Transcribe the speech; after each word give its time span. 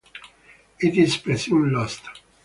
It 0.79 0.97
is 0.97 1.15
presumed 1.15 1.73
lost. 1.73 2.01